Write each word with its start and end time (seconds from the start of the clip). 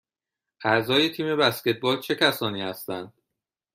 اعضای 0.63 1.09
تیم 1.09 1.37
بسکتبال 1.37 1.99
چه 1.99 2.15
کسانی 2.15 2.61
هستند؟ 2.61 3.13